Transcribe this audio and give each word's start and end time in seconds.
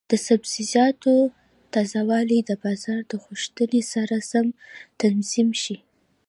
د 0.09 0.11
سبزیجاتو 0.27 1.13
تازه 1.73 2.01
والي 2.09 2.39
د 2.49 2.51
بازار 2.63 3.01
د 3.11 3.13
غوښتنې 3.25 3.81
سره 3.93 4.15
سم 4.31 4.47
تنظیم 5.01 5.49
شي. 5.63 5.77